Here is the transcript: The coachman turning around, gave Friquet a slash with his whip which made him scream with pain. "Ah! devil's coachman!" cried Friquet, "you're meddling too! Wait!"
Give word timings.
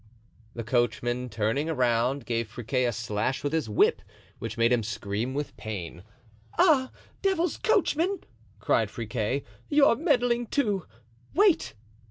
The 0.55 0.63
coachman 0.63 1.29
turning 1.29 1.69
around, 1.69 2.25
gave 2.25 2.47
Friquet 2.51 2.87
a 2.87 2.91
slash 2.91 3.43
with 3.43 3.53
his 3.53 3.69
whip 3.69 4.01
which 4.39 4.57
made 4.57 4.73
him 4.73 4.81
scream 4.81 5.35
with 5.35 5.55
pain. 5.57 6.01
"Ah! 6.57 6.89
devil's 7.21 7.57
coachman!" 7.57 8.21
cried 8.59 8.89
Friquet, 8.89 9.43
"you're 9.69 9.95
meddling 9.95 10.47
too! 10.47 10.87
Wait!" 11.35 11.75